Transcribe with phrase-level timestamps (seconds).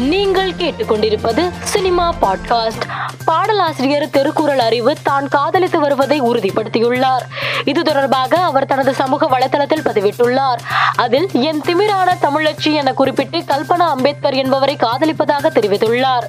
[0.00, 2.82] நீங்கள் கேட்டுக்கொண்டிருப்பது cinema podcast.
[3.24, 7.20] பாடலாசிரியர் திருக்குறள் அறிவு தான் காதலித்து வருவதை உறுதிப்படுத்தியுள்ளார்.
[7.64, 10.58] இது தொடர்பாக அவர் தனது சமூக வலைதளத்தில் பதிவிட்டுள்ளார்.
[10.96, 16.24] அதில் என் திமிரான தமிழச்சி என குறிப்பிட்டு கல்பனா அம்பேத்கர் என்பவரை காதலிப்பதாக தெரிவித்துள்ளார்.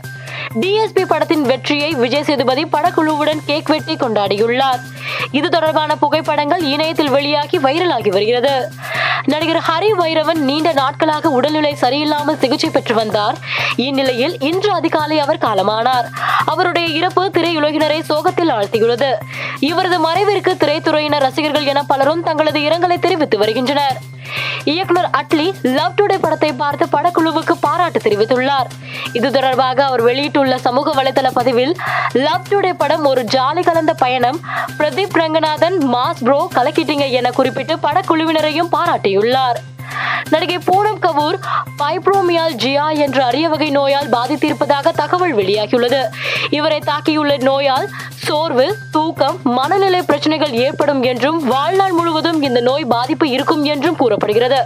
[0.60, 4.80] டிஎஸ்பி படத்தின் வெற்றியை விஜய் சேதுபதி படக்குழுவுடன் கேக் வெட்டி கொண்டாடியுள்ளார்.
[5.32, 8.72] இது தொடர்பான புகைப்படங்கள் இணையத்தில் வெளியாகி வைரலாகி வருகிறது.
[9.26, 13.38] நடிகர் ஹரி வைரவன் நீண்ட நாட்களாக உடல்நிலை சரியில்லாமல் சிகிச்சை பெற்று வந்தார்.
[13.76, 16.06] இந்நிலையில் இன்று அதிகாலை அவர் காலமானார்.
[16.46, 19.14] அவருடைய இறப்பு திரையுலகினரை சோகத்தில் ஆழ்த்தியுள்ளது.
[19.60, 24.10] இவரது மறைவிற்கு திரைத்துறையினர் ரசிகர்கள் என பலரும் தங்களது இரங்கலை தெரிவித்து வருகின்றனர்.
[24.64, 28.70] இயக்குனர் அட்லி லவ் டுடே படத்தை பார்த்து படக்குழுவுக்கு பாராட்டு தெரிவித்துள்ளார்.
[29.14, 31.74] இது தொடர்பாக அவர் வெளியிட்டுள்ள சமூக வலைதள பதிவில்
[32.12, 34.40] லவ் டுடே படம் ஒரு ஜாலி கலந்த பயணம்.
[34.78, 39.60] பிரதீப் ரங்கநாதன் மாஸ் ப்ரோ கலக்கிட்டீங்க என குறிப்பிட்டு படக்குழுவினரையும் பாராட்டியுள்ளார்.
[40.30, 41.38] நடிகை பூனம் கபூர்
[41.80, 46.02] பைப்ரோமியால் ஜியா என்ற அரிய வகை நோயால் பாதித்திருப்பதாக தகவல் வெளியாகியுள்ளது.
[46.50, 47.88] இவரை தாக்கியுள்ள நோயால்
[48.26, 54.60] சோர்வு தூக்கம் மனநிலை பிரச்சனைகள் ஏற்படும் என்றும் வாழ்நாள் முழுவதும் இந்த நோய் பாதிப்பு இருக்கும் என்றும் கூறப்படுகிறது.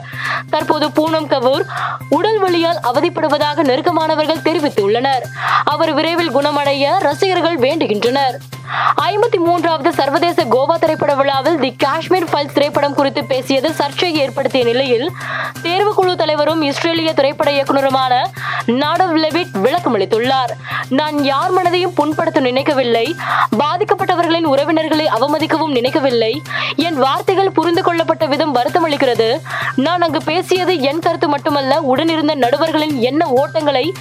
[0.49, 1.63] தற்போது பூனம் கபூர்
[2.09, 5.25] உடல் வழியால் அவதிப்படுவதாக நெருக்கமானவர்கள் தெரிவித்துள்ளனர்.
[5.63, 8.37] அவர் விரைவில் குணமடைய ரசிகர்கள் வேண்டுகின்றனர்.
[9.11, 15.11] ஐம்பத்தி மூன்றாவது சர்வதேச கோவா திரைப்பட விழாவில் தி காஷ்மீர் ஃபைல்ஸ் திரைப்படம் குறித்து பேசியது சர்ச்சையை ஏற்படுத்திய நிலையில்
[15.63, 18.13] தேர்வுக்குழு தலைவரும் இஸ்ரேலிய திரைப்பட இயக்குனருமான
[18.67, 20.51] நாடவ் லெவிட் விளக்கமளித்துள்ளார்.
[20.89, 23.15] நான் யார் மனதையும் புண்படுத்த நினைக்கவில்லை.
[23.59, 26.41] பாதிக்கப்பட்டவர்களின் உறவினர்களை அவமதிக்கவும் நினைக்கவில்லை.
[26.75, 29.41] என் வார்த்தைகள் புரிந்து கொள்ளப்பட்ட விதம் வருத்தமளிக்கிறது.
[29.75, 33.91] நான் அங்கு பேசியது என் கருத்து மட்டுமல்ல உடனிருந்த நடுவர்களின் எண்ண ஓட்டங்களை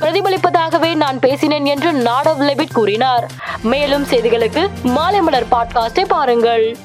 [0.00, 3.30] பிரதிபலிப்பதாகவே நான் பேசினேன் என்று நாடவ் லெவிட் கூறினார்.
[3.62, 6.76] மேலும் செய்திகளுக்கு மாலை மலர் பாட்காஸ்டை பாருங்கள்.